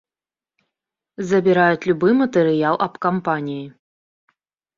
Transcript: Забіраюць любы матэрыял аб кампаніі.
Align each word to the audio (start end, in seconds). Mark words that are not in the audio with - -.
Забіраюць 1.31 1.87
любы 1.89 2.09
матэрыял 2.23 2.75
аб 2.87 2.93
кампаніі. 3.09 3.63